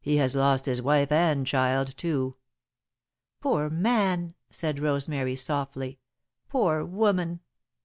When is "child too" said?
1.44-2.36